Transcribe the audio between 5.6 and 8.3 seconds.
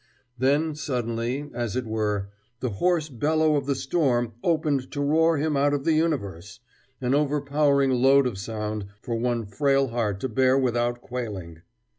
of the universe an overpowering load